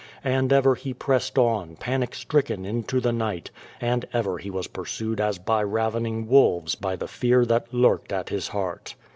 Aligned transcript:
And 0.23 0.51
ever 0.51 0.73
he 0.73 0.95
pressed 0.95 1.37
on 1.37 1.75
panic 1.75 2.15
stricken 2.15 2.65
into 2.65 2.99
the 2.99 3.13
night, 3.13 3.51
and 3.79 4.03
ever 4.13 4.39
he 4.39 4.49
was 4.49 4.65
pursued 4.65 5.21
as 5.21 5.37
by 5.37 5.61
ravening 5.61 6.27
wolves 6.27 6.73
by 6.73 6.95
the 6.95 7.07
fear 7.07 7.45
that 7.45 7.71
lurked 7.71 8.11
at 8.11 8.29
his 8.29 8.47
heart. 8.47 8.95